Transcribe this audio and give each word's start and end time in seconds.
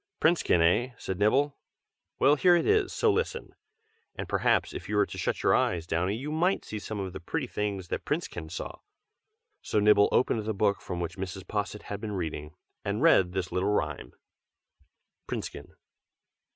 "'Princekin,' 0.19 0.63
eh?" 0.63 0.95
said 0.97 1.19
Nibble, 1.19 1.59
"Well, 2.17 2.33
here 2.35 2.55
it 2.55 2.65
is, 2.65 2.91
so 2.91 3.11
listen! 3.13 3.53
And 4.15 4.27
perhaps, 4.27 4.73
if 4.73 4.89
you 4.89 4.95
were 4.95 5.05
to 5.05 5.17
shut 5.19 5.43
your 5.43 5.53
eyes, 5.53 5.85
Downy, 5.85 6.15
you 6.15 6.31
might 6.31 6.65
see 6.65 6.79
some 6.79 6.99
of 6.99 7.13
the 7.13 7.19
pretty 7.19 7.45
things 7.45 7.89
that 7.89 8.03
Princekin 8.03 8.49
saw." 8.49 8.79
So 9.61 9.79
Nibble 9.79 10.09
opened 10.11 10.43
the 10.47 10.55
book, 10.55 10.81
from 10.81 10.99
which 11.01 11.19
Mrs. 11.19 11.47
Posset 11.47 11.83
had 11.83 12.01
been 12.01 12.13
reading, 12.13 12.55
and 12.83 13.03
read 13.03 13.33
this 13.33 13.51
little 13.51 13.69
rhyme: 13.69 14.13
_PRINCEKIN. 15.29 15.73